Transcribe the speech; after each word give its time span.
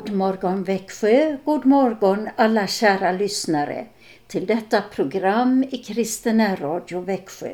God 0.00 0.12
morgon 0.12 0.64
Växjö, 0.64 1.36
god 1.44 1.66
morgon 1.66 2.28
alla 2.36 2.66
kära 2.66 3.12
lyssnare 3.12 3.86
till 4.26 4.46
detta 4.46 4.82
program 4.82 5.64
i 5.70 5.78
Kristen 5.78 6.56
Radio 6.56 7.00
Växjö. 7.00 7.50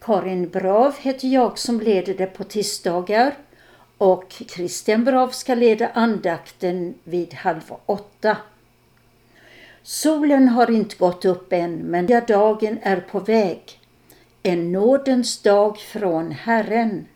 Karin 0.00 0.48
Brav 0.48 0.94
heter 0.98 1.28
jag 1.28 1.58
som 1.58 1.80
leder 1.80 2.14
det 2.14 2.26
på 2.26 2.44
tisdagar 2.44 3.34
och 3.98 4.42
Christian 4.48 5.04
Brav 5.04 5.28
ska 5.28 5.54
leda 5.54 5.88
andakten 5.88 6.94
vid 7.04 7.34
halv 7.34 7.72
åtta. 7.86 8.36
Solen 9.82 10.48
har 10.48 10.70
inte 10.70 10.96
gått 10.96 11.24
upp 11.24 11.52
än 11.52 11.76
men 11.76 12.06
dagen 12.06 12.78
är 12.82 13.00
på 13.00 13.20
väg. 13.20 13.80
En 14.42 14.72
nådens 14.72 15.42
dag 15.42 15.78
från 15.78 16.32
Herren. 16.32 17.06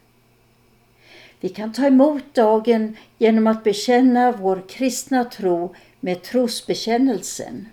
Vi 1.45 1.51
kan 1.51 1.73
ta 1.73 1.87
emot 1.87 2.35
dagen 2.35 2.97
genom 3.19 3.47
att 3.47 3.65
bekänna 3.65 4.33
vår 4.33 4.63
kristna 4.69 5.25
tro 5.25 5.75
med 6.01 6.23
trosbekännelsen. 6.23 7.69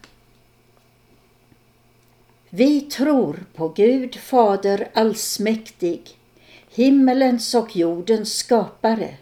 Vi 2.49 2.81
tror 2.81 3.45
på 3.55 3.67
Gud 3.69 4.15
Fader 4.15 4.87
allsmäktig, 4.93 6.01
himmelens 6.69 7.55
och 7.55 7.75
jordens 7.75 8.33
skapare. 8.33 9.17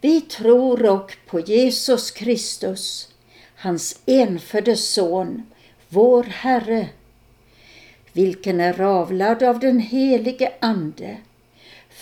Vi 0.00 0.20
tror 0.20 0.90
och 0.90 1.16
på 1.26 1.40
Jesus 1.40 2.10
Kristus, 2.10 3.08
hans 3.56 4.00
enfödde 4.06 4.76
Son, 4.76 5.42
vår 5.88 6.22
Herre, 6.22 6.88
vilken 8.12 8.60
är 8.60 8.80
avlad 8.80 9.42
av 9.42 9.58
den 9.58 9.80
helige 9.80 10.52
Ande, 10.60 11.16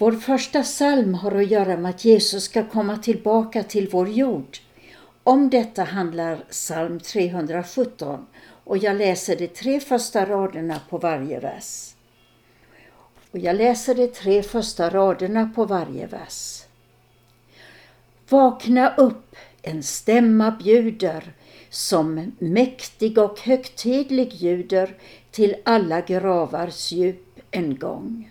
Vår 0.00 0.12
första 0.12 0.62
psalm 0.62 1.14
har 1.14 1.34
att 1.34 1.50
göra 1.50 1.76
med 1.76 1.90
att 1.90 2.04
Jesus 2.04 2.44
ska 2.44 2.68
komma 2.68 2.96
tillbaka 2.96 3.62
till 3.62 3.88
vår 3.88 4.08
jord. 4.08 4.58
Om 5.24 5.50
detta 5.50 5.84
handlar 5.84 6.36
psalm 6.50 7.00
317 7.00 8.26
och 8.64 8.78
jag 8.78 8.96
läser 8.96 9.36
de 9.36 9.48
tre 9.48 9.80
första 9.80 10.26
raderna 10.26 10.80
på 10.90 10.98
varje 10.98 11.40
vers. 11.40 11.94
Och 13.30 13.38
jag 13.38 13.56
läser 13.56 13.94
de 13.94 14.08
tre 14.08 14.42
första 14.42 14.90
raderna 14.90 15.50
på 15.54 15.64
varje 15.64 16.06
vers. 16.06 16.62
Vakna 18.28 18.94
upp, 18.94 19.36
en 19.62 19.82
stämma 19.82 20.50
bjuder, 20.50 21.32
som 21.70 22.32
mäktig 22.38 23.18
och 23.18 23.40
högtidlig 23.40 24.34
ljuder 24.34 24.96
till 25.30 25.56
alla 25.64 26.00
gravars 26.00 26.92
djup 26.92 27.40
en 27.50 27.78
gång. 27.78 28.30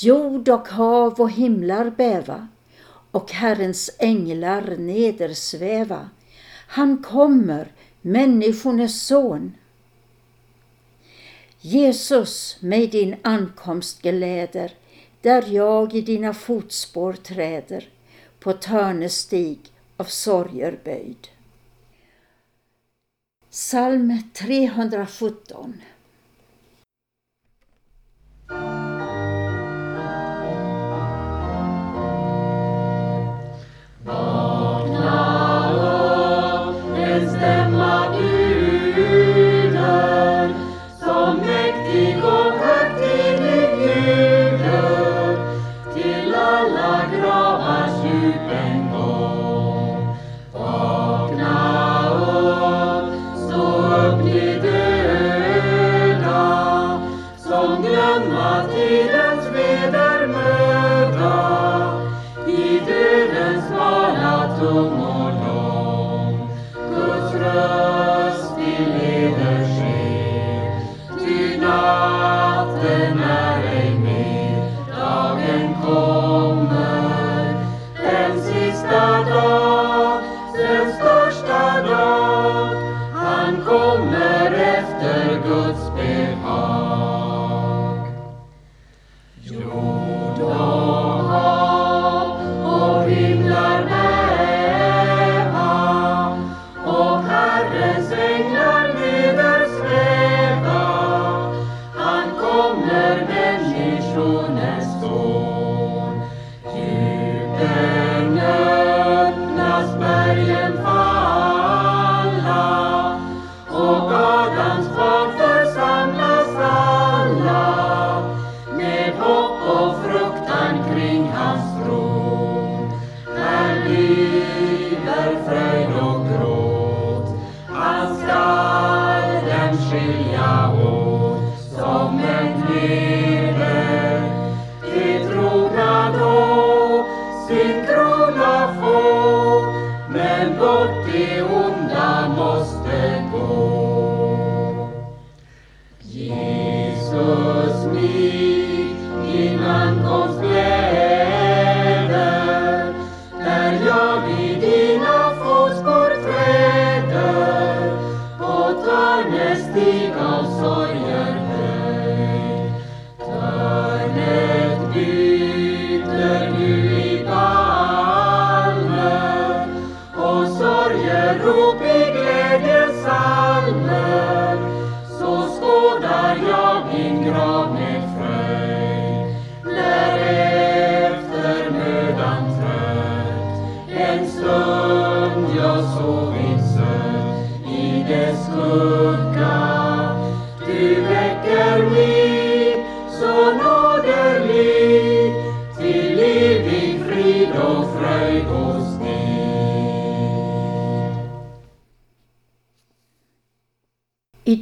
Jord 0.00 0.48
och 0.48 0.68
hav 0.68 1.20
och 1.20 1.30
himlar 1.30 1.90
bäva 1.90 2.48
och 3.10 3.32
Herrens 3.32 3.90
änglar 3.98 4.76
nedersväva. 4.76 6.10
Han 6.68 7.02
kommer, 7.02 7.72
människornas 8.00 9.02
son. 9.02 9.54
Jesus, 11.60 12.56
mig 12.60 12.86
din 12.86 13.16
ankomst 13.22 14.02
gläder, 14.02 14.74
där 15.20 15.44
jag 15.48 15.94
i 15.94 16.00
dina 16.00 16.34
fotspår 16.34 17.12
träder, 17.12 17.88
på 18.40 18.52
törnestig 18.52 19.58
av 19.96 20.04
sorger 20.04 20.78
böjd. 20.84 21.28
Psalm 23.50 24.22
317 24.32 25.82
Father. 58.56 59.05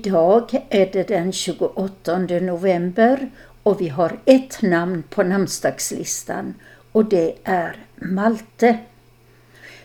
Idag 0.06 0.67
är 0.71 0.87
det 0.93 1.09
den 1.09 1.33
28 1.33 2.19
november 2.19 3.31
och 3.62 3.81
vi 3.81 3.89
har 3.89 4.19
ett 4.25 4.62
namn 4.62 5.03
på 5.11 5.23
namnsdagslistan 5.23 6.55
och 6.93 7.05
det 7.05 7.35
är 7.45 7.77
Malte. 7.95 8.79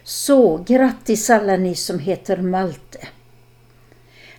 Så 0.03 0.57
grattis 0.57 1.29
alla 1.29 1.57
ni 1.57 1.75
som 1.75 1.99
heter 1.99 2.37
Malte. 2.37 3.07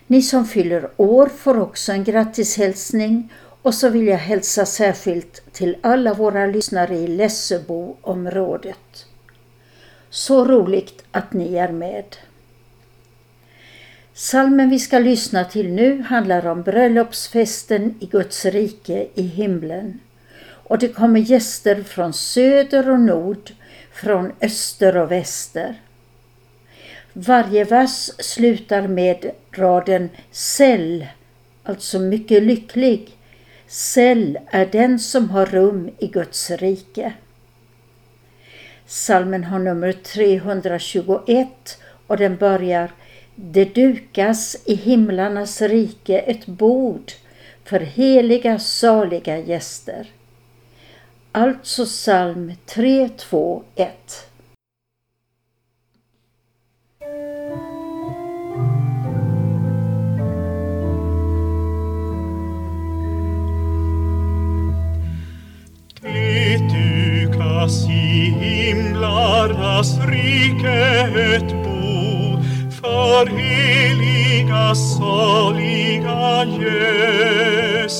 Ni 0.07 0.21
som 0.21 0.45
fyller 0.45 0.89
år 0.97 1.27
får 1.27 1.59
också 1.59 1.91
en 1.91 2.03
grattishälsning 2.03 3.33
och 3.61 3.73
så 3.73 3.89
vill 3.89 4.07
jag 4.07 4.17
hälsa 4.17 4.65
särskilt 4.65 5.53
till 5.53 5.77
alla 5.81 6.13
våra 6.13 6.45
lyssnare 6.45 6.95
i 6.95 7.07
Lesseboområdet. 7.07 9.05
Så 10.09 10.45
roligt 10.45 11.03
att 11.11 11.33
ni 11.33 11.55
är 11.55 11.71
med. 11.71 12.17
Salmen 14.13 14.69
vi 14.69 14.79
ska 14.79 14.99
lyssna 14.99 15.45
till 15.45 15.73
nu 15.73 16.01
handlar 16.01 16.47
om 16.47 16.61
bröllopsfesten 16.61 17.95
i 17.99 18.05
Guds 18.05 18.45
rike 18.45 19.07
i 19.15 19.21
himlen. 19.21 19.99
Och 20.43 20.79
det 20.79 20.87
kommer 20.87 21.19
gäster 21.19 21.83
från 21.83 22.13
söder 22.13 22.89
och 22.89 22.99
nord, 22.99 23.51
från 23.91 24.31
öster 24.41 24.97
och 24.97 25.11
väster. 25.11 25.75
Varje 27.13 27.63
vers 27.63 28.09
slutar 28.19 28.87
med 28.87 29.31
raden 29.51 30.09
Säll, 30.31 31.07
alltså 31.63 31.99
mycket 31.99 32.43
lycklig. 32.43 33.17
Säll 33.67 34.39
är 34.47 34.65
den 34.65 34.99
som 34.99 35.29
har 35.29 35.45
rum 35.45 35.89
i 35.99 36.07
Guds 36.07 36.51
rike. 36.51 37.13
Salmen 38.85 39.43
har 39.43 39.59
nummer 39.59 39.91
321 39.93 41.47
och 42.07 42.17
den 42.17 42.37
börjar 42.37 42.91
det 43.35 43.75
dukas 43.75 44.63
i 44.65 44.75
himlarnas 44.75 45.61
rike 45.61 46.19
ett 46.19 46.45
bord 46.45 47.11
för 47.63 47.79
heliga 47.79 48.59
saliga 48.59 49.37
gäster. 49.37 50.07
Alltså 51.31 51.85
psalm 51.85 52.53
3, 52.65 53.09
2, 53.09 53.63
1. 53.75 54.27
För 73.21 73.27
heliga 73.37 74.75
saliga 74.75 76.45
gäster. 76.45 77.91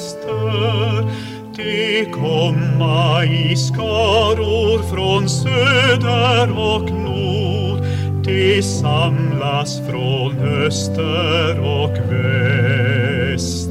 De 1.55 2.05
komma 2.11 3.25
i 3.25 3.55
skaror 3.55 4.83
från 4.95 5.29
söder 5.29 6.51
och 6.51 6.91
nord. 6.91 7.85
De 8.23 8.61
samlas 8.61 9.81
från 9.89 10.39
öster 10.39 11.59
och 11.59 11.97
väster. 12.11 13.65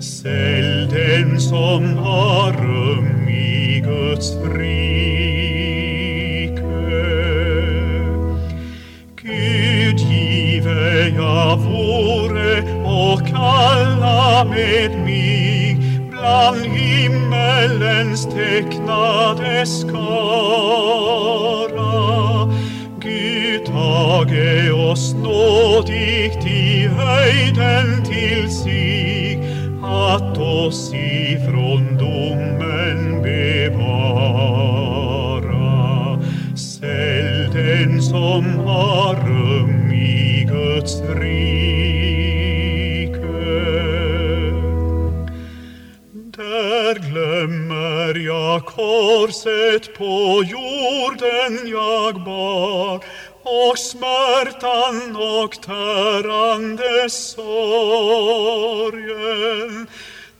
Sälj 0.00 0.88
den 0.90 1.40
som 1.40 1.98
har 1.98 2.65
skara. 19.66 21.06
Gud 23.00 23.66
tage 23.66 24.70
oss 24.72 25.14
nådigt 25.14 26.46
i 26.46 26.86
höjden 26.86 28.04
till 28.04 28.50
sig 28.50 29.38
att 29.82 30.38
oss 30.38 30.92
ifrån 30.94 31.96
domen 31.98 33.22
bevara. 33.22 33.86
Sälj 36.56 37.48
den 37.52 38.02
som 38.02 38.58
har 38.58 39.14
rum 39.14 39.92
i 39.92 40.44
Guds 40.48 41.00
rik 41.00 41.45
korset 48.60 49.94
på 49.98 50.42
jorden 50.46 51.68
jag 51.68 52.20
bar 52.24 53.04
och 53.42 53.78
smärtan 53.78 55.16
och 55.16 55.62
tärande 55.62 57.10
sorgen. 57.10 57.46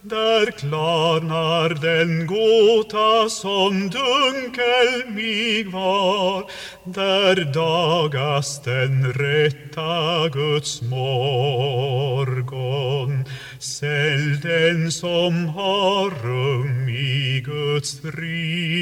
Där 0.09 0.51
klarnar 0.51 1.69
den 1.69 2.27
gåta 2.27 3.29
som 3.29 3.91
dunkel 3.91 5.07
mig 5.15 5.65
var, 5.65 6.45
där 6.85 7.53
dagas 7.53 8.63
den 8.63 9.13
rätta 9.13 10.29
Guds 10.29 10.83
morgon. 10.83 12.15
Sälj 13.59 14.41
den 14.43 14.93
som 14.93 15.47
har 15.47 16.11
rum 16.25 16.89
i 16.89 17.43
Guds 17.45 18.05
rike. 18.05 18.77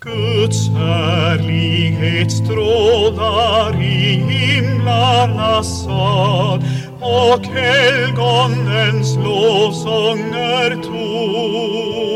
Guds 0.00 0.68
härlighet 0.68 2.32
strålar 2.32 3.82
i 3.82 4.24
himlarnas 4.28 5.84
sal 5.84 6.62
och 7.08 7.46
helgonens 7.46 9.16
lovsånger 9.16 10.70
tona. 10.82 12.08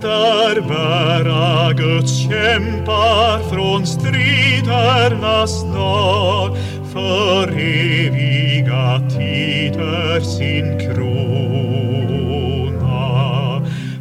Där 0.00 0.60
bära 0.60 1.72
Guds 1.72 2.18
kämpar 2.18 3.38
från 3.50 3.86
stridernas 3.86 5.62
dal 5.74 6.56
för 6.92 7.48
eviga 7.48 9.00
tider 9.10 10.20
sin 10.20 10.78
krona. 10.78 11.62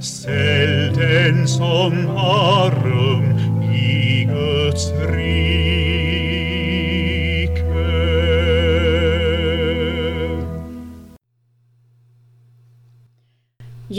Sälj 0.02 0.92
den 0.96 1.48
som 1.48 2.08
har 2.08 2.81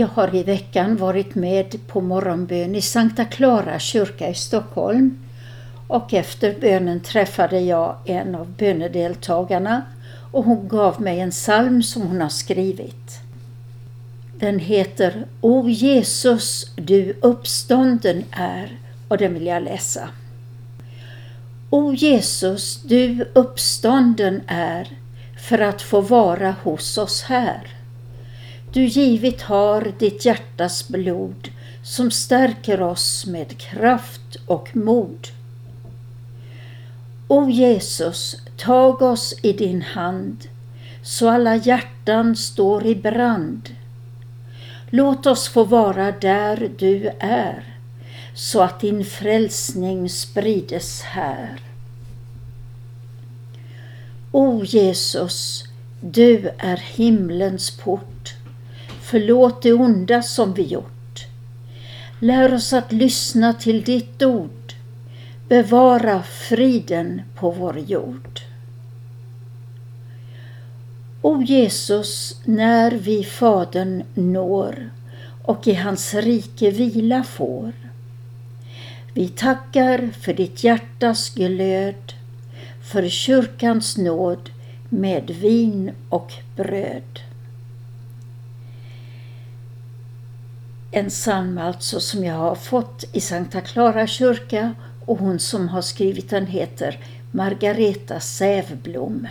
Jag 0.03 0.09
har 0.09 0.35
i 0.35 0.43
veckan 0.43 0.97
varit 0.97 1.35
med 1.35 1.87
på 1.87 2.01
morgonbön 2.01 2.75
i 2.75 2.83
Sankta 2.83 3.25
Clara 3.25 3.79
kyrka 3.79 4.29
i 4.29 4.35
Stockholm 4.35 5.19
och 5.89 6.15
efter 6.15 6.61
bönen 6.61 7.01
träffade 7.01 7.61
jag 7.61 7.97
en 8.05 8.35
av 8.35 8.51
bönedeltagarna 8.51 9.83
och 10.33 10.45
hon 10.45 10.69
gav 10.69 11.03
mig 11.03 11.21
en 11.21 11.31
psalm 11.31 11.83
som 11.83 12.03
hon 12.03 12.21
har 12.21 12.29
skrivit. 12.29 13.21
Den 14.39 14.59
heter 14.59 15.27
O 15.41 15.69
Jesus, 15.69 16.75
du 16.77 17.17
uppstånden 17.21 18.25
är 18.31 18.79
och 19.09 19.19
den 19.19 19.35
vill 19.35 19.47
jag 19.47 19.63
läsa. 19.63 20.09
O 21.71 21.93
Jesus, 21.93 22.83
du 22.83 23.25
uppstånden 23.33 24.41
är 24.47 24.89
för 25.49 25.59
att 25.59 25.83
få 25.83 26.01
vara 26.01 26.55
hos 26.63 26.99
oss 26.99 27.23
här. 27.23 27.82
Du 28.73 28.85
givit 28.85 29.43
har 29.43 29.93
ditt 29.99 30.25
hjärtas 30.25 30.89
blod 30.89 31.49
som 31.85 32.11
stärker 32.11 32.83
oss 32.83 33.27
med 33.27 33.59
kraft 33.59 34.37
och 34.47 34.77
mod. 34.77 35.29
O 37.29 37.51
Jesus, 37.51 38.37
tag 38.57 39.03
oss 39.03 39.35
i 39.43 39.53
din 39.53 39.83
hand 39.83 40.49
så 41.03 41.29
alla 41.29 41.57
hjärtan 41.57 42.37
står 42.37 42.87
i 42.87 42.95
brand. 42.95 43.69
Låt 44.91 45.27
oss 45.27 45.49
få 45.49 45.65
vara 45.65 46.13
där 46.13 46.71
du 46.79 47.11
är 47.21 47.77
så 48.35 48.63
att 48.63 48.81
din 48.81 49.05
frälsning 49.05 50.11
sprides 50.11 51.03
här. 51.03 51.61
O 54.31 54.65
Jesus, 54.65 55.65
du 56.01 56.51
är 56.59 56.77
himlens 56.77 57.71
port. 57.71 58.12
Förlåt 59.13 59.63
det 59.63 59.73
onda 59.73 60.23
som 60.23 60.55
vi 60.55 60.63
gjort. 60.63 61.27
Lär 62.21 62.55
oss 62.55 62.73
att 62.73 62.93
lyssna 62.93 63.53
till 63.53 63.83
ditt 63.85 64.23
ord. 64.23 64.73
Bevara 65.49 66.23
friden 66.23 67.23
på 67.35 67.51
vår 67.51 67.79
jord. 67.79 68.41
O 71.23 71.43
Jesus, 71.43 72.41
när 72.45 72.91
vi 72.91 73.25
Fadern 73.25 74.03
når 74.15 74.91
och 75.43 75.69
i 75.69 75.75
hans 75.75 76.15
rike 76.15 76.71
vila 76.71 77.25
får. 77.25 77.73
Vi 79.15 79.29
tackar 79.29 80.11
för 80.21 80.35
ditt 80.35 80.65
hjärtas 80.65 81.31
glöd, 81.35 82.13
för 82.93 83.09
kyrkans 83.09 83.97
nåd 83.97 84.51
med 84.89 85.31
vin 85.31 85.91
och 86.09 86.33
bröd. 86.57 87.22
En 90.95 91.09
psalm 91.09 91.59
alltså 91.59 92.01
som 92.01 92.25
jag 92.25 92.35
har 92.35 92.55
fått 92.55 93.05
i 93.13 93.21
Sankta 93.21 93.61
Clara 93.61 94.07
kyrka 94.07 94.75
och 95.07 95.19
hon 95.19 95.39
som 95.39 95.69
har 95.69 95.83
skrivit 95.83 96.31
den 96.31 96.47
heter 96.47 96.99
Margareta 97.31 98.21
Sävblom. 98.21 99.29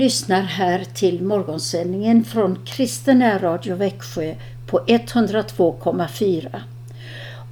Lyssnar 0.00 0.42
här 0.42 0.84
till 0.94 1.22
morgonsändningen 1.22 2.24
från 2.24 2.58
Kristen 2.64 3.40
Radio 3.40 3.76
Växjö 3.76 4.34
på 4.66 4.80
102,4. 4.86 6.60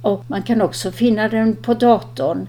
Och 0.01 0.23
man 0.27 0.43
kan 0.43 0.61
också 0.61 0.91
finna 0.91 1.27
den 1.27 1.55
på 1.55 1.73
datorn 1.73 2.47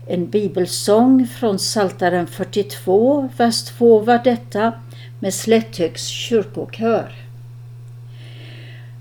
En 0.08 0.30
bibelsång 0.30 1.26
från 1.26 1.58
Saltaren 1.58 2.26
42, 2.26 3.28
vers 3.36 3.62
2 3.64 4.00
var 4.00 4.18
detta 4.24 4.72
med 5.20 5.34
Slätthögs 5.34 6.06
kyrkokör. 6.06 7.12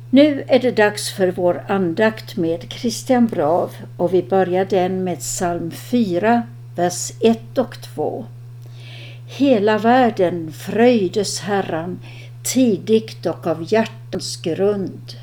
Nu 0.09 0.43
är 0.47 0.59
det 0.59 0.71
dags 0.71 1.11
för 1.11 1.27
vår 1.31 1.63
andakt 1.67 2.37
med 2.37 2.65
Christian 2.69 3.27
Brav 3.27 3.71
och 3.97 4.13
vi 4.13 4.23
börjar 4.23 4.65
den 4.65 5.03
med 5.03 5.19
psalm 5.19 5.71
4, 5.71 6.43
vers 6.75 7.11
1 7.19 7.57
och 7.57 7.81
2. 7.95 8.25
Hela 9.27 9.77
världen 9.77 10.51
fröjdes 10.51 11.39
Herran 11.39 11.99
tidigt 12.43 13.25
och 13.25 13.47
av 13.47 13.73
hjärtans 13.73 14.41
grund. 14.41 15.15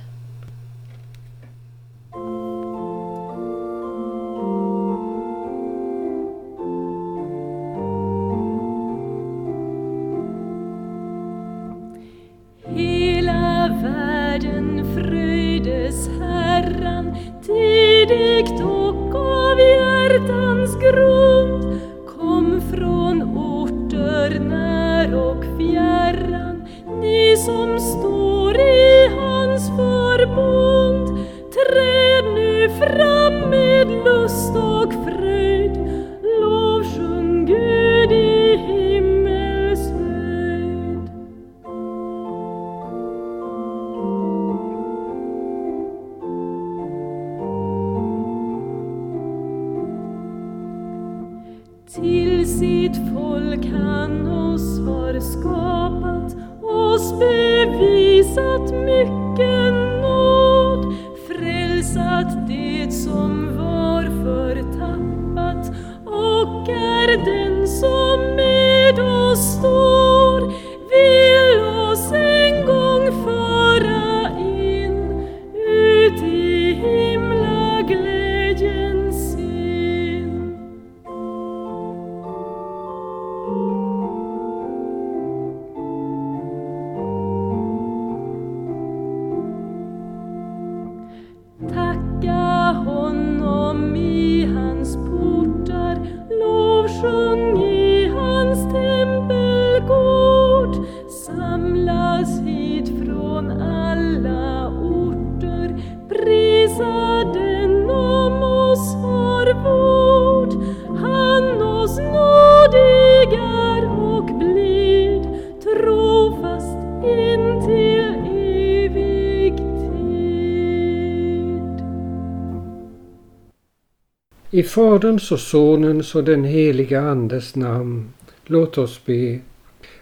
I 124.52 124.62
Faderns 124.62 125.32
och 125.32 125.40
Sonens 125.40 126.14
och 126.14 126.24
den 126.24 126.44
heliga 126.44 127.00
Andes 127.00 127.56
namn. 127.56 128.12
Låt 128.44 128.78
oss 128.78 129.00
be. 129.04 129.38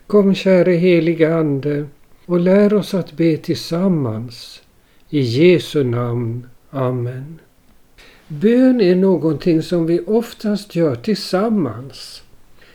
Kom 0.06 0.34
käre 0.34 0.72
heliga 0.72 1.36
Ande 1.36 1.86
och 2.26 2.40
lär 2.40 2.74
oss 2.74 2.94
att 2.94 3.12
be 3.12 3.36
tillsammans. 3.36 4.62
I 5.10 5.20
Jesu 5.20 5.84
namn. 5.84 6.46
Amen. 6.70 7.38
Bön 8.28 8.80
är 8.80 8.94
någonting 8.94 9.62
som 9.62 9.86
vi 9.86 10.00
oftast 10.06 10.74
gör 10.74 10.94
tillsammans. 10.94 12.22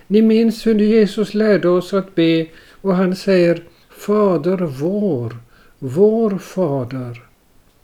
Ni 0.07 0.21
minns 0.21 0.67
hur 0.67 0.79
Jesus 0.79 1.33
lärde 1.33 1.69
oss 1.69 1.93
att 1.93 2.15
be 2.15 2.47
och 2.81 2.95
han 2.95 3.15
säger 3.15 3.63
Fader 3.89 4.57
vår, 4.57 5.37
vår 5.79 6.37
Fader. 6.37 7.23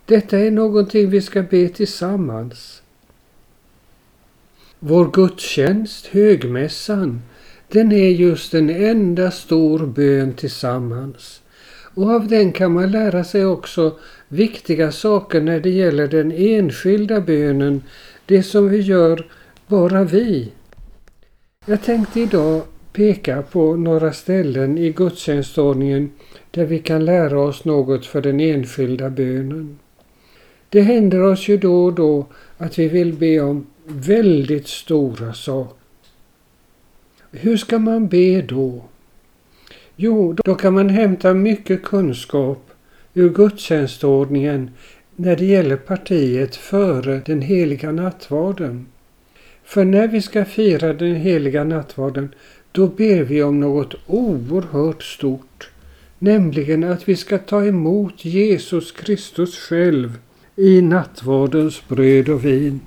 Detta 0.05 0.39
är 0.39 0.51
någonting 0.51 1.09
vi 1.09 1.21
ska 1.21 1.41
be 1.41 1.69
tillsammans. 1.69 2.81
Vår 4.81 5.11
gudstjänst, 5.13 6.05
högmässan, 6.07 7.21
den 7.67 7.91
är 7.91 8.09
just 8.09 8.53
en 8.53 8.69
enda 8.69 9.31
stor 9.31 9.79
bön 9.79 10.33
tillsammans. 10.33 11.41
Och 11.95 12.09
av 12.11 12.27
den 12.27 12.51
kan 12.51 12.73
man 12.73 12.91
lära 12.91 13.23
sig 13.23 13.45
också 13.45 13.97
viktiga 14.27 14.91
saker 14.91 15.41
när 15.41 15.59
det 15.59 15.69
gäller 15.69 16.07
den 16.07 16.31
enskilda 16.31 17.21
bönen, 17.21 17.83
det 18.25 18.43
som 18.43 18.69
vi 18.69 18.81
gör 18.81 19.27
bara 19.67 20.03
vi. 20.03 20.51
Jag 21.65 21.83
tänkte 21.83 22.19
idag 22.19 22.61
peka 22.93 23.41
på 23.41 23.75
några 23.75 24.13
ställen 24.13 24.77
i 24.77 24.91
gudstjänstordningen 24.91 26.11
där 26.51 26.65
vi 26.65 26.79
kan 26.79 27.05
lära 27.05 27.39
oss 27.39 27.65
något 27.65 28.05
för 28.05 28.21
den 28.21 28.39
enskilda 28.39 29.09
bönen. 29.09 29.79
Det 30.69 30.81
händer 30.81 31.21
oss 31.21 31.47
ju 31.47 31.57
då 31.57 31.85
och 31.85 31.93
då 31.93 32.27
att 32.57 32.79
vi 32.79 32.87
vill 32.87 33.13
be 33.13 33.39
om 33.39 33.65
väldigt 33.91 34.67
stora 34.67 35.33
saker. 35.33 35.75
Hur 37.31 37.57
ska 37.57 37.79
man 37.79 38.07
be 38.07 38.41
då? 38.41 38.83
Jo, 39.95 40.35
då 40.45 40.55
kan 40.55 40.73
man 40.73 40.89
hämta 40.89 41.33
mycket 41.33 41.83
kunskap 41.83 42.71
ur 43.13 43.29
gudstjänstordningen 43.29 44.71
när 45.15 45.35
det 45.35 45.45
gäller 45.45 45.75
partiet 45.75 46.55
före 46.55 47.21
den 47.25 47.41
heliga 47.41 47.91
nattvarden. 47.91 48.87
För 49.63 49.85
när 49.85 50.07
vi 50.07 50.21
ska 50.21 50.45
fira 50.45 50.93
den 50.93 51.15
heliga 51.15 51.63
nattvarden 51.63 52.29
då 52.71 52.87
ber 52.87 53.23
vi 53.23 53.43
om 53.43 53.59
något 53.59 53.95
oerhört 54.07 55.03
stort, 55.03 55.69
nämligen 56.19 56.83
att 56.83 57.09
vi 57.09 57.15
ska 57.15 57.37
ta 57.37 57.65
emot 57.65 58.25
Jesus 58.25 58.91
Kristus 58.91 59.57
själv 59.57 60.17
i 60.55 60.81
nattvardens 60.81 61.87
bröd 61.87 62.29
och 62.29 62.45
vin. 62.45 62.79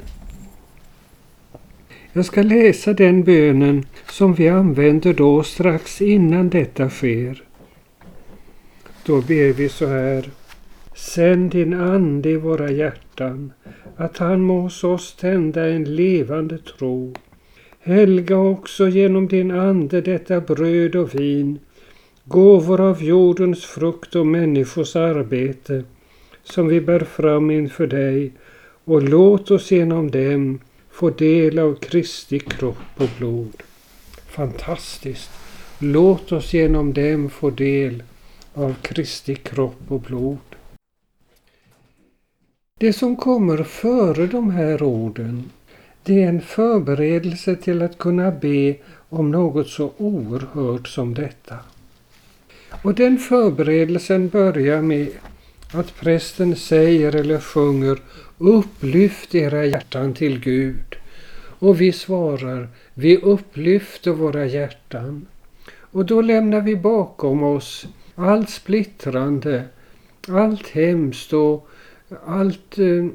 Jag 2.15 2.25
ska 2.25 2.43
läsa 2.43 2.93
den 2.93 3.25
bönen 3.25 3.85
som 4.11 4.35
vi 4.35 4.49
använder 4.49 5.15
då 5.15 5.43
strax 5.43 6.03
innan 6.03 6.49
detta 6.49 6.91
sker. 6.91 7.43
Då 9.07 9.21
ber 9.21 9.53
vi 9.53 9.69
så 9.69 9.87
här. 9.87 10.31
Sänd 10.95 11.51
din 11.51 11.75
ande 11.75 12.31
i 12.31 12.37
våra 12.37 12.71
hjärtan, 12.71 13.53
att 13.97 14.19
han 14.19 14.41
må 14.41 14.61
hos 14.61 14.85
oss 14.85 15.17
tända 15.17 15.69
en 15.69 15.97
levande 15.97 16.59
tro. 16.59 17.15
Helga 17.81 18.37
också 18.37 18.89
genom 18.89 19.29
din 19.29 19.51
ande 19.51 20.01
detta 20.01 20.41
bröd 20.41 20.97
och 20.97 21.15
vin, 21.15 21.59
gåvor 22.25 22.81
av 22.81 23.03
jordens 23.03 23.65
frukt 23.65 24.15
och 24.15 24.27
människors 24.27 24.97
arbete, 24.97 25.85
som 26.43 26.69
vi 26.69 26.81
bär 26.81 27.01
fram 27.01 27.51
inför 27.51 27.87
dig, 27.87 28.33
och 28.85 29.03
låt 29.03 29.51
oss 29.51 29.71
genom 29.71 30.11
dem 30.11 30.59
få 30.93 31.11
del 31.11 31.59
av 31.59 31.75
Kristi 31.75 32.39
kropp 32.39 32.77
och 32.97 33.09
blod. 33.19 33.63
Fantastiskt! 34.27 35.31
Låt 35.79 36.33
oss 36.33 36.55
genom 36.55 36.93
dem 36.93 37.31
få 37.31 37.51
del 37.51 38.03
av 38.55 38.75
Kristi 38.83 39.35
kropp 39.35 39.81
och 39.89 40.01
blod. 40.01 40.39
Det 42.81 42.93
som 42.93 43.17
kommer 43.17 43.63
före 43.63 44.27
de 44.27 44.51
här 44.51 44.83
orden, 44.83 45.51
det 46.03 46.23
är 46.23 46.29
en 46.29 46.41
förberedelse 46.41 47.57
till 47.57 47.83
att 47.83 47.99
kunna 47.99 48.31
be 48.31 48.77
om 49.09 49.31
något 49.31 49.69
så 49.69 49.93
oerhört 49.97 50.89
som 50.89 51.15
detta. 51.15 51.57
Och 52.83 52.95
den 52.95 53.19
förberedelsen 53.19 54.29
börjar 54.29 54.83
med 54.83 55.09
att 55.73 55.95
prästen 55.95 56.57
säger 56.57 57.15
eller 57.17 57.41
sjunger 57.41 57.99
Upplyft 58.43 59.35
era 59.35 59.67
hjärtan 59.67 60.15
till 60.15 60.41
Gud. 60.41 60.97
Och 61.59 61.81
vi 61.81 61.93
svarar, 61.93 62.69
vi 62.95 63.17
upplyfter 63.17 64.11
våra 64.11 64.47
hjärtan. 64.47 65.27
Och 65.75 66.07
då 66.07 66.21
lämnar 66.21 66.61
vi 66.61 66.77
bakom 66.77 67.43
oss 67.43 67.87
allt 68.15 68.51
splittrande, 68.51 69.65
allt 70.29 70.69
hemskt 70.69 71.33
och 71.33 71.69
allt 72.27 72.79
eh, 72.79 73.07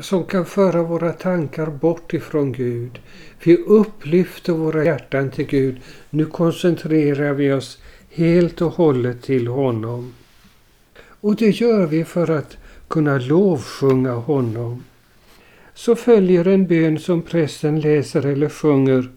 som 0.00 0.24
kan 0.24 0.46
föra 0.46 0.82
våra 0.82 1.12
tankar 1.12 1.66
bort 1.66 2.14
ifrån 2.14 2.52
Gud. 2.52 2.98
Vi 3.44 3.56
upplyfter 3.56 4.52
våra 4.52 4.84
hjärtan 4.84 5.30
till 5.30 5.46
Gud. 5.46 5.80
Nu 6.10 6.26
koncentrerar 6.26 7.32
vi 7.32 7.52
oss 7.52 7.78
helt 8.10 8.60
och 8.60 8.72
hållet 8.72 9.22
till 9.22 9.46
honom. 9.46 10.14
Och 11.20 11.36
det 11.36 11.50
gör 11.50 11.86
vi 11.86 12.04
för 12.04 12.30
att 12.30 12.56
kunna 12.92 13.18
lovsjunga 13.18 14.12
honom. 14.12 14.84
Så 15.74 15.96
följer 15.96 16.46
en 16.46 16.66
bön 16.66 16.98
som 16.98 17.22
prästen 17.22 17.80
läser 17.80 18.26
eller 18.26 18.48
sjunger. 18.48 19.10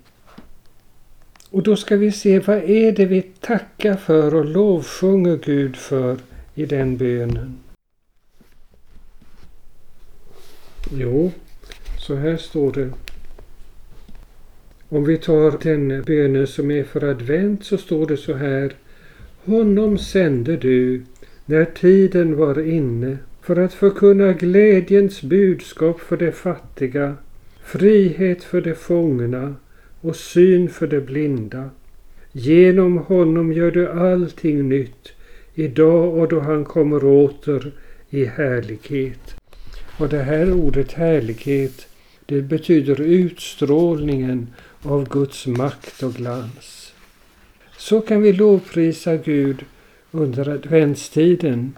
Och 1.49 1.63
då 1.63 1.75
ska 1.75 1.95
vi 1.97 2.11
se 2.11 2.39
vad 2.39 2.57
är 2.57 2.91
det 2.91 3.05
vi 3.05 3.21
tackar 3.21 3.95
för 3.95 4.35
och 4.35 4.45
lovsjunger 4.45 5.39
Gud 5.45 5.75
för 5.75 6.17
i 6.53 6.65
den 6.65 6.97
bönen. 6.97 7.57
Jo, 10.91 11.31
så 11.99 12.15
här 12.15 12.37
står 12.37 12.71
det. 12.71 12.89
Om 14.89 15.03
vi 15.05 15.17
tar 15.17 15.57
den 15.63 16.03
bönen 16.03 16.47
som 16.47 16.71
är 16.71 16.83
för 16.83 17.03
advent 17.03 17.65
så 17.65 17.77
står 17.77 18.07
det 18.07 18.17
så 18.17 18.33
här. 18.33 18.75
Honom 19.45 19.97
sände 19.97 20.57
du 20.57 21.05
när 21.45 21.65
tiden 21.65 22.37
var 22.37 22.67
inne 22.67 23.17
för 23.45 23.55
att 23.55 23.73
förkunna 23.73 24.33
glädjens 24.33 25.21
budskap 25.21 25.99
för 25.99 26.17
de 26.17 26.31
fattiga, 26.31 27.15
frihet 27.63 28.43
för 28.43 28.61
de 28.61 28.75
fångna 28.75 29.55
och 30.01 30.15
syn 30.15 30.69
för 30.69 30.87
de 30.87 30.99
blinda. 30.99 31.69
Genom 32.31 32.97
honom 32.97 33.53
gör 33.53 33.71
du 33.71 33.89
allting 33.89 34.69
nytt, 34.69 35.11
idag 35.53 36.17
och 36.17 36.27
då 36.27 36.39
han 36.39 36.65
kommer 36.65 37.05
åter 37.05 37.71
i 38.09 38.25
härlighet. 38.25 39.35
Och 39.99 40.09
det 40.09 40.23
här 40.23 40.53
ordet 40.53 40.91
härlighet, 40.91 41.87
det 42.25 42.41
betyder 42.41 43.01
utstrålningen 43.01 44.47
av 44.81 45.09
Guds 45.09 45.47
makt 45.47 46.03
och 46.03 46.13
glans. 46.13 46.93
Så 47.77 48.01
kan 48.01 48.21
vi 48.21 48.33
lovprisa 48.33 49.17
Gud 49.17 49.65
under 50.11 50.49
adventstiden. 50.49 51.73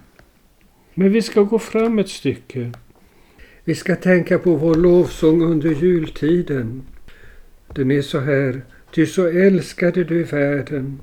Men 0.98 1.12
vi 1.12 1.22
ska 1.22 1.42
gå 1.42 1.58
fram 1.58 1.98
ett 1.98 2.08
stycke. 2.08 2.72
Vi 3.64 3.74
ska 3.74 3.96
tänka 3.96 4.38
på 4.38 4.54
vår 4.54 4.74
lovsång 4.74 5.42
under 5.42 5.70
jultiden. 5.70 6.82
Den 7.74 7.90
är 7.90 8.02
så 8.02 8.18
här. 8.18 8.62
Ty 8.94 9.06
så 9.06 9.26
älskade 9.26 10.04
du 10.04 10.22
världen 10.22 11.00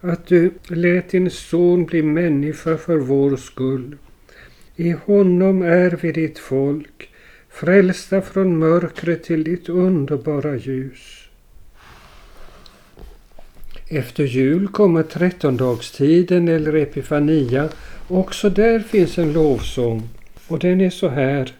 att 0.00 0.26
du 0.26 0.50
lät 0.68 1.10
din 1.10 1.30
son 1.30 1.84
bli 1.84 2.02
människa 2.02 2.76
för 2.76 2.96
vår 2.96 3.36
skull. 3.36 3.96
I 4.76 4.90
honom 4.90 5.62
är 5.62 5.98
vi 6.02 6.12
ditt 6.12 6.38
folk, 6.38 7.10
frälsta 7.48 8.22
från 8.22 8.58
mörkret 8.58 9.22
till 9.22 9.44
ditt 9.44 9.68
underbara 9.68 10.56
ljus. 10.56 11.27
Efter 13.90 14.24
jul 14.24 14.68
kommer 14.68 15.02
trettondagstiden 15.02 16.48
eller 16.48 16.76
Epifania. 16.76 17.68
Också 18.08 18.50
där 18.50 18.80
finns 18.80 19.18
en 19.18 19.32
lovsång 19.32 20.08
och 20.48 20.58
den 20.58 20.80
är 20.80 20.90
så 20.90 21.08
här. 21.08 21.52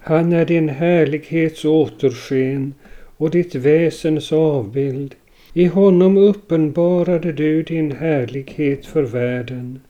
Han 0.00 0.32
är 0.32 0.44
din 0.44 0.68
härlighets 0.68 1.64
återsken 1.64 2.74
och 3.16 3.30
ditt 3.30 3.54
väsens 3.54 4.32
avbild. 4.32 5.14
I 5.52 5.66
honom 5.66 6.16
uppenbarade 6.16 7.32
du 7.32 7.62
din 7.62 7.92
härlighet 7.92 8.86
för 8.86 9.02
världen. 9.02 9.80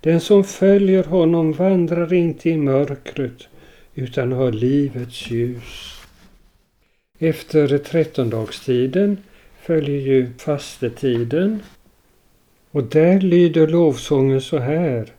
Den 0.00 0.20
som 0.20 0.44
följer 0.44 1.04
honom 1.04 1.52
vandrar 1.52 2.12
inte 2.12 2.50
i 2.50 2.56
mörkret 2.56 3.48
utan 3.94 4.32
har 4.32 4.52
livets 4.52 5.30
ljus. 5.30 6.00
Efter 7.18 7.78
trettondagstiden 7.78 9.16
följer 9.66 10.00
ju 10.00 10.26
fastetiden 10.38 11.62
och 12.70 12.84
där 12.84 13.20
lyder 13.20 13.66
lovsången 13.66 14.40
så 14.40 14.58
här. 14.58 15.12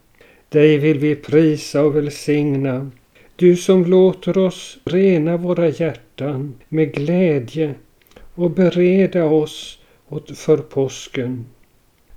Dig 0.50 0.78
vill 0.78 1.00
vi 1.00 1.16
prisa 1.16 1.84
och 1.84 1.96
välsigna, 1.96 2.92
du 3.36 3.56
som 3.56 3.86
låter 3.86 4.38
oss 4.38 4.78
rena 4.86 5.38
våra 5.38 5.70
hjärtan 5.70 6.54
med 6.70 6.94
glädje 6.94 7.76
och 8.36 8.52
bereda 8.52 9.26
oss 9.26 9.80
för 10.36 10.58
påsken. 10.58 11.46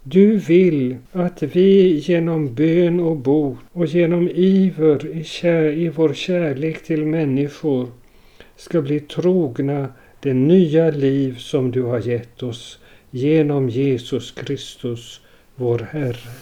Du 0.03 0.37
vill 0.37 0.97
att 1.13 1.43
vi 1.43 1.99
genom 1.99 2.55
bön 2.55 3.01
och 3.01 3.17
bot 3.17 3.59
och 3.73 3.87
genom 3.87 4.29
iver 4.29 5.17
i, 5.17 5.25
kär, 5.25 5.73
i 5.73 5.89
vår 5.89 6.15
kärlek 6.15 6.83
till 6.85 7.07
människor 7.07 7.89
ska 8.57 8.83
bli 8.83 9.01
trogna 9.01 9.89
det 10.21 10.35
nya 10.35 10.91
liv 10.91 11.39
som 11.39 11.71
du 11.71 11.83
har 11.83 12.01
gett 12.01 12.43
oss 12.43 12.79
genom 13.11 13.69
Jesus 13.69 14.31
Kristus, 14.31 15.21
vår 15.55 15.79
Herre. 15.79 16.33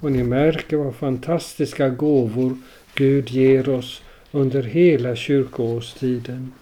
Och 0.00 0.12
ni 0.12 0.22
märker 0.22 0.76
vad 0.76 0.94
fantastiska 0.94 1.88
gåvor 1.88 2.56
Gud 2.94 3.30
ger 3.30 3.68
oss 3.68 4.02
under 4.30 4.62
hela 4.62 5.16
kyrkoårstiden. 5.16 6.52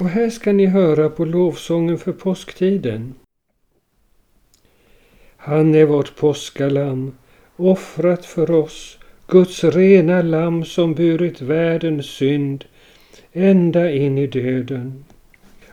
Och 0.00 0.08
här 0.08 0.30
ska 0.30 0.52
ni 0.52 0.66
höra 0.66 1.08
på 1.08 1.24
lovsången 1.24 1.98
för 1.98 2.12
påsktiden. 2.12 3.14
Han 5.36 5.74
är 5.74 5.84
vårt 5.84 6.16
påskalamm, 6.16 7.14
offrat 7.56 8.26
för 8.26 8.50
oss, 8.50 8.98
Guds 9.26 9.64
rena 9.64 10.22
lamm 10.22 10.64
som 10.64 10.94
burit 10.94 11.40
världens 11.40 12.06
synd 12.06 12.64
ända 13.32 13.90
in 13.90 14.18
i 14.18 14.26
döden. 14.26 15.04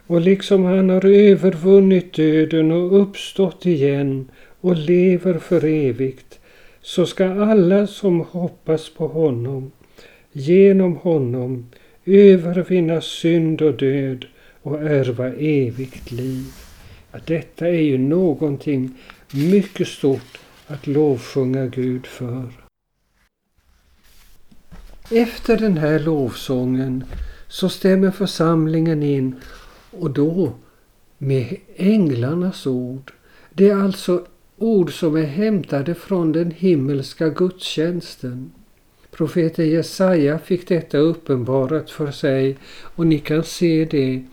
Och 0.08 0.22
liksom 0.22 0.64
han 0.64 0.90
har 0.90 1.06
övervunnit 1.06 2.14
döden 2.14 2.72
och 2.72 3.02
uppstått 3.02 3.66
igen 3.66 4.28
och 4.62 4.76
lever 4.76 5.40
för 5.40 5.66
evigt, 5.66 6.40
så 6.82 7.06
ska 7.06 7.26
alla 7.26 7.88
som 7.88 8.20
hoppas 8.20 8.90
på 8.90 9.08
honom, 9.08 9.72
genom 10.32 10.96
honom, 10.96 11.68
övervinna 12.06 13.02
synd 13.02 13.62
och 13.62 13.78
död 13.78 14.26
och 14.62 14.82
ärva 14.82 15.28
evigt 15.28 16.12
liv. 16.12 16.46
Ja, 17.12 17.20
detta 17.26 17.68
är 17.68 17.82
ju 17.82 17.98
någonting 17.98 18.92
mycket 19.34 19.88
stort 19.88 20.40
att 20.68 20.88
lovsjunga 20.88 21.66
Gud 21.66 22.08
för. 22.08 22.50
Efter 25.12 25.58
den 25.58 25.78
här 25.78 26.00
lovsången 26.00 27.04
så 27.50 27.70
stämmer 27.70 28.12
församlingen 28.12 29.04
in 29.04 29.36
och 29.92 30.12
då 30.12 30.54
med 31.18 31.58
änglarnas 31.76 32.68
ord. 32.68 33.12
Det 33.54 33.70
är 33.70 33.76
alltså 33.76 34.26
ord 34.58 34.94
som 34.94 35.16
är 35.16 35.26
hämtade 35.26 35.96
från 35.96 36.32
den 36.32 36.52
himmelska 36.52 37.30
gudstjänsten. 37.30 38.52
Profeten 39.12 39.70
Jesaja 39.70 40.40
fick 40.40 40.68
detta 40.68 40.98
uppenbarat 40.98 41.92
för 41.92 42.12
sig 42.12 42.58
och 42.96 43.08
ni 43.08 43.20
kan 43.20 43.44
se 43.44 43.88
det 43.92 44.24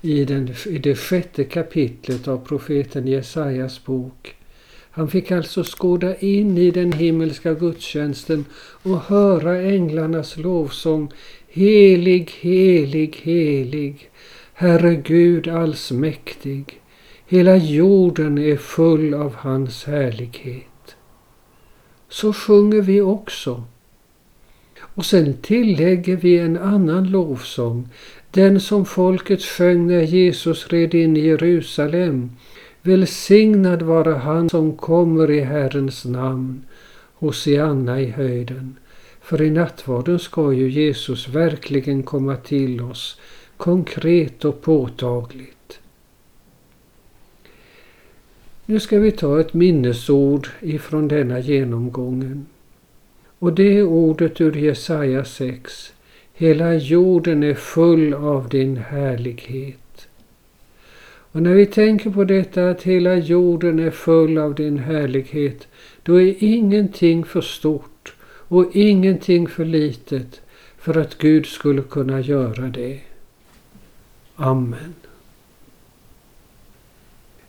i, 0.00 0.24
den, 0.24 0.54
i 0.66 0.78
det 0.78 0.94
sjätte 0.94 1.44
kapitlet 1.44 2.28
av 2.28 2.38
profeten 2.38 3.06
Jesajas 3.06 3.84
bok. 3.84 4.34
Han 4.90 5.08
fick 5.08 5.30
alltså 5.30 5.64
skåda 5.64 6.16
in 6.16 6.58
i 6.58 6.70
den 6.70 6.92
himmelska 6.92 7.54
gudstjänsten 7.54 8.44
och 8.82 9.00
höra 9.00 9.60
änglarnas 9.60 10.36
lovsång 10.36 11.12
Helig, 11.50 12.30
helig, 12.40 13.20
helig, 13.22 14.10
Herre 14.54 14.94
Gud 14.94 15.48
allsmäktig. 15.48 16.80
Hela 17.26 17.56
jorden 17.56 18.38
är 18.38 18.56
full 18.56 19.14
av 19.14 19.34
hans 19.34 19.84
härlighet. 19.84 20.96
Så 22.08 22.32
sjunger 22.32 22.80
vi 22.80 23.00
också. 23.00 23.64
Och 24.80 25.04
sen 25.04 25.34
tillägger 25.42 26.16
vi 26.16 26.38
en 26.38 26.56
annan 26.56 27.10
lovsång, 27.10 27.88
den 28.30 28.60
som 28.60 28.84
folket 28.84 29.42
sjöng 29.42 29.86
när 29.86 30.02
Jesus 30.02 30.68
red 30.68 30.94
in 30.94 31.16
i 31.16 31.20
Jerusalem. 31.20 32.30
Välsignad 32.82 33.82
vara 33.82 34.14
han 34.14 34.48
som 34.48 34.76
kommer 34.76 35.30
i 35.30 35.40
Herrens 35.40 36.04
namn, 36.04 36.64
Hosianna 37.14 38.00
i 38.00 38.10
höjden. 38.10 38.76
För 39.28 39.42
i 39.42 39.50
nattvarden 39.50 40.18
ska 40.18 40.52
ju 40.52 40.70
Jesus 40.70 41.28
verkligen 41.28 42.02
komma 42.02 42.36
till 42.36 42.80
oss 42.80 43.20
konkret 43.56 44.44
och 44.44 44.62
påtagligt. 44.62 45.80
Nu 48.66 48.80
ska 48.80 48.98
vi 48.98 49.10
ta 49.10 49.40
ett 49.40 49.54
minnesord 49.54 50.48
ifrån 50.60 51.08
denna 51.08 51.40
genomgången. 51.40 52.46
Och 53.38 53.52
det 53.52 53.78
är 53.78 53.82
ordet 53.82 54.40
ur 54.40 54.52
Jesaja 54.56 55.24
6. 55.24 55.92
Hela 56.34 56.74
jorden 56.74 57.42
är 57.42 57.54
full 57.54 58.14
av 58.14 58.48
din 58.48 58.76
härlighet. 58.76 60.08
Och 61.32 61.42
när 61.42 61.54
vi 61.54 61.66
tänker 61.66 62.10
på 62.10 62.24
detta 62.24 62.70
att 62.70 62.82
hela 62.82 63.16
jorden 63.16 63.78
är 63.78 63.90
full 63.90 64.38
av 64.38 64.54
din 64.54 64.78
härlighet, 64.78 65.68
då 66.02 66.20
är 66.20 66.44
ingenting 66.44 67.24
för 67.24 67.40
stort 67.40 67.97
och 68.48 68.76
ingenting 68.76 69.48
för 69.48 69.64
litet 69.64 70.40
för 70.78 70.98
att 70.98 71.18
Gud 71.18 71.46
skulle 71.46 71.82
kunna 71.82 72.20
göra 72.20 72.66
det. 72.66 73.00
Amen. 74.36 74.94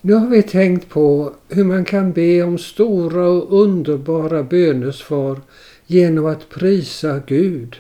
Nu 0.02 0.14
har 0.14 0.28
vi 0.28 0.44
tänkt 0.44 0.90
på 0.90 1.34
hur 1.50 1.64
man 1.64 1.86
kan 1.86 2.12
be 2.12 2.44
om 2.44 2.58
stora 2.58 3.30
och 3.30 3.62
underbara 3.62 4.44
bönesvar 4.44 5.42
genom 5.86 6.26
att 6.26 6.50
prisa 6.50 7.22
Gud. 7.28 7.76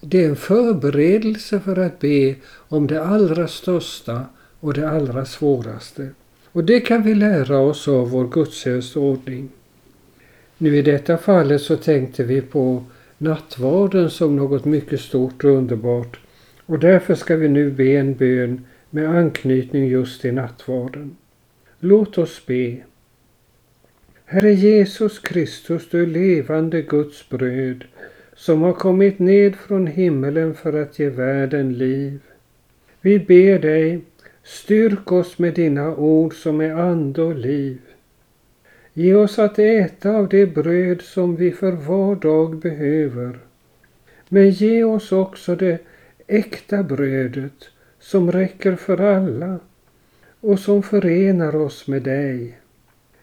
Det 0.00 0.24
är 0.24 0.28
en 0.28 0.36
förberedelse 0.36 1.60
för 1.60 1.78
att 1.78 2.00
be 2.00 2.34
om 2.46 2.86
det 2.86 3.04
allra 3.04 3.48
största 3.48 4.24
och 4.60 4.74
det 4.74 4.90
allra 4.90 5.24
svåraste. 5.24 6.08
Och 6.52 6.64
det 6.64 6.80
kan 6.80 7.02
vi 7.02 7.14
lära 7.14 7.58
oss 7.58 7.88
av 7.88 8.10
vår 8.10 8.28
gudstjänstordning. 8.28 9.48
Nu 10.58 10.76
i 10.76 10.82
detta 10.82 11.16
fallet 11.16 11.60
så 11.60 11.76
tänkte 11.76 12.24
vi 12.24 12.40
på 12.40 12.84
nattvarden 13.18 14.10
som 14.10 14.36
något 14.36 14.64
mycket 14.64 15.00
stort 15.00 15.44
och 15.44 15.50
underbart 15.50 16.20
och 16.66 16.78
därför 16.78 17.14
ska 17.14 17.36
vi 17.36 17.48
nu 17.48 17.70
be 17.70 17.88
en 17.88 18.14
bön 18.14 18.64
med 18.90 19.08
anknytning 19.08 19.86
just 19.86 20.20
till 20.20 20.34
nattvarden. 20.34 21.16
Låt 21.80 22.18
oss 22.18 22.46
be. 22.46 22.76
Herre 24.24 24.52
Jesus 24.52 25.18
Kristus, 25.18 25.90
du 25.90 26.06
levande 26.06 26.82
Guds 26.82 27.28
bröd, 27.28 27.84
som 28.36 28.62
har 28.62 28.72
kommit 28.72 29.18
ned 29.18 29.56
från 29.56 29.86
himmelen 29.86 30.54
för 30.54 30.82
att 30.82 30.98
ge 30.98 31.08
världen 31.08 31.72
liv. 31.72 32.20
Vi 33.00 33.18
ber 33.18 33.58
dig, 33.58 34.00
styrk 34.42 35.12
oss 35.12 35.38
med 35.38 35.54
dina 35.54 35.96
ord 35.96 36.34
som 36.34 36.60
är 36.60 36.74
ande 36.74 37.22
och 37.22 37.34
liv. 37.34 37.78
Ge 38.96 39.14
oss 39.14 39.38
att 39.38 39.58
äta 39.58 40.10
av 40.10 40.28
det 40.28 40.46
bröd 40.46 41.02
som 41.02 41.36
vi 41.36 41.52
för 41.52 41.72
var 41.72 42.16
dag 42.16 42.56
behöver. 42.56 43.38
Men 44.28 44.50
ge 44.50 44.84
oss 44.84 45.12
också 45.12 45.56
det 45.56 45.78
äkta 46.26 46.82
brödet 46.82 47.68
som 48.00 48.32
räcker 48.32 48.76
för 48.76 49.00
alla 49.00 49.58
och 50.40 50.58
som 50.58 50.82
förenar 50.82 51.56
oss 51.56 51.86
med 51.86 52.02
dig. 52.02 52.58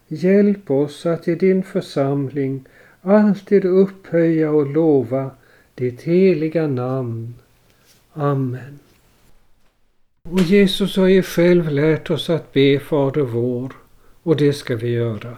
Hjälp 0.08 0.72
oss 0.72 1.06
att 1.06 1.28
i 1.28 1.36
din 1.36 1.64
församling 1.64 2.66
alltid 3.02 3.66
upphöja 3.66 4.52
och 4.52 4.68
lova 4.68 5.32
ditt 5.76 6.02
heliga 6.02 6.68
namn. 6.68 7.34
Amen. 8.14 8.80
Och 10.30 10.40
Jesus 10.42 10.98
har 10.98 11.08
ju 11.08 11.22
själv 11.22 11.70
lärt 11.70 12.10
oss 12.10 12.30
att 12.30 12.54
be 12.54 12.80
Fader 12.80 13.22
vår 13.22 13.74
och 14.24 14.36
det 14.36 14.54
ska 14.54 14.76
vi 14.76 14.90
göra. 14.90 15.38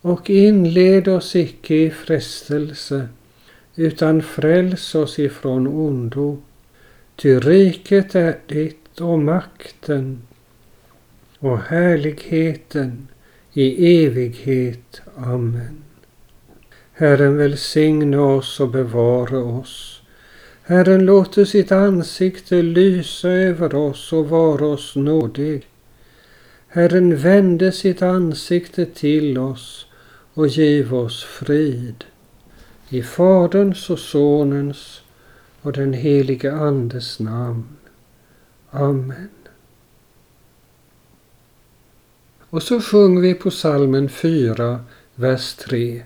och 0.00 0.30
inled 0.30 1.08
oss 1.08 1.36
icke 1.36 1.74
i 1.74 1.90
frestelse, 1.90 3.08
utan 3.76 4.22
fräls 4.22 4.94
oss 4.94 5.18
ifrån 5.18 5.66
ondo. 5.66 6.38
Ty 7.16 7.38
riket 7.38 8.14
är 8.14 8.38
ditt 8.46 9.00
och 9.00 9.18
makten 9.18 10.22
och 11.38 11.58
härligheten 11.58 13.08
i 13.52 13.96
evighet. 14.04 15.00
Amen. 15.16 15.82
Herren 16.92 17.36
välsigne 17.36 18.18
oss 18.18 18.60
och 18.60 18.68
bevara 18.68 19.38
oss. 19.38 20.02
Herren 20.62 21.06
låter 21.06 21.44
sitt 21.44 21.72
ansikte 21.72 22.62
lysa 22.62 23.28
över 23.28 23.74
oss 23.74 24.12
och 24.12 24.28
vara 24.28 24.66
oss 24.66 24.96
nådig. 24.96 25.66
Herren 26.68 27.16
vände 27.16 27.72
sitt 27.72 28.02
ansikte 28.02 28.86
till 28.86 29.38
oss 29.38 29.87
och 30.38 30.48
giv 30.48 30.94
oss 30.94 31.24
frid. 31.24 32.04
I 32.88 33.02
Faderns 33.02 33.90
och 33.90 33.98
Sonens 33.98 35.02
och 35.62 35.72
den 35.72 35.92
helige 35.92 36.52
Andes 36.52 37.18
namn. 37.18 37.76
Amen. 38.70 39.28
Och 42.50 42.62
så 42.62 42.80
sjunger 42.80 43.20
vi 43.20 43.34
på 43.34 43.50
salmen 43.50 44.08
4, 44.08 44.84
vers 45.14 45.54
3. 45.54 46.02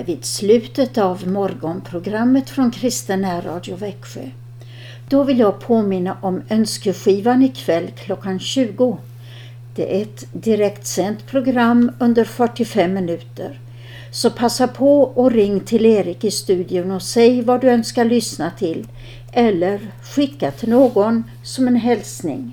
Framme 0.00 0.06
vid 0.06 0.24
slutet 0.24 0.98
av 0.98 1.28
morgonprogrammet 1.28 2.50
från 2.50 2.70
Kristen 2.70 3.42
Radio 3.42 3.76
Växjö. 3.76 4.30
Då 5.08 5.24
vill 5.24 5.38
jag 5.38 5.60
påminna 5.60 6.16
om 6.22 6.42
önskeskivan 6.50 7.42
ikväll 7.42 7.90
klockan 7.96 8.38
20. 8.38 8.98
Det 9.76 9.96
är 9.96 10.02
ett 10.02 10.24
direktsänt 10.32 11.26
program 11.26 11.92
under 12.00 12.24
45 12.24 12.94
minuter. 12.94 13.58
Så 14.12 14.30
passa 14.30 14.68
på 14.68 15.02
och 15.02 15.32
ring 15.32 15.60
till 15.60 15.86
Erik 15.86 16.24
i 16.24 16.30
studion 16.30 16.90
och 16.90 17.02
säg 17.02 17.42
vad 17.42 17.60
du 17.60 17.68
önskar 17.68 18.04
lyssna 18.04 18.50
till 18.50 18.86
eller 19.32 19.80
skicka 20.02 20.50
till 20.50 20.68
någon 20.68 21.24
som 21.44 21.68
en 21.68 21.76
hälsning. 21.76 22.52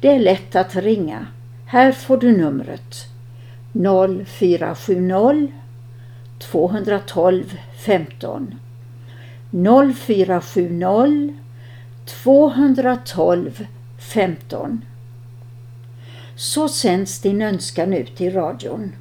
Det 0.00 0.08
är 0.08 0.18
lätt 0.18 0.56
att 0.56 0.74
ringa. 0.74 1.26
Här 1.66 1.92
får 1.92 2.16
du 2.16 2.36
numret 2.36 3.06
0470 3.72 5.65
212 6.38 7.58
15 7.86 8.54
0470 9.94 11.34
212 12.06 13.66
15 13.98 14.84
Så 16.36 16.68
sänds 16.68 17.20
din 17.20 17.42
önskan 17.42 17.92
ut 17.92 18.20
i 18.20 18.30
radion. 18.30 18.92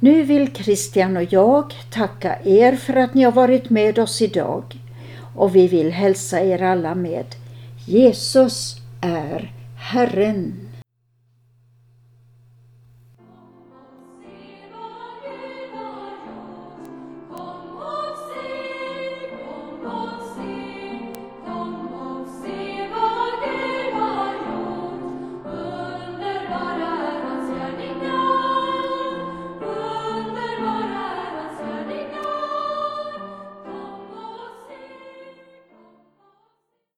Nu 0.00 0.22
vill 0.22 0.54
Christian 0.54 1.16
och 1.16 1.32
jag 1.32 1.72
tacka 1.90 2.38
er 2.44 2.76
för 2.76 2.96
att 2.96 3.14
ni 3.14 3.22
har 3.22 3.32
varit 3.32 3.70
med 3.70 3.98
oss 3.98 4.22
idag 4.22 4.62
och 5.34 5.56
vi 5.56 5.68
vill 5.68 5.90
hälsa 5.90 6.40
er 6.40 6.62
alla 6.62 6.94
med 6.94 7.26
Jesus 7.86 8.80
är 9.00 9.52
Herren. 9.76 10.65